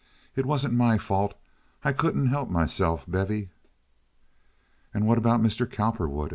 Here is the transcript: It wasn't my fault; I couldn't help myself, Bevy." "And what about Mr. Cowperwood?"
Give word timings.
It 0.35 0.47
wasn't 0.47 0.73
my 0.73 0.97
fault; 0.97 1.35
I 1.83 1.93
couldn't 1.93 2.25
help 2.25 2.49
myself, 2.49 3.05
Bevy." 3.07 3.51
"And 4.95 5.05
what 5.05 5.19
about 5.19 5.43
Mr. 5.43 5.69
Cowperwood?" 5.69 6.29